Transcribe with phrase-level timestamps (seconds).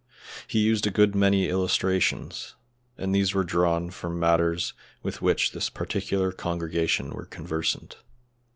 [0.47, 2.55] He used a good many illustrations,
[2.97, 7.97] and these were drawn from matters with which this particular congregation were conversant.